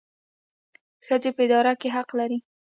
ښځې 1.05 1.29
په 1.35 1.41
اداره 1.45 1.73
کې 1.81 1.89
حق 1.95 2.09
لري 2.19 2.39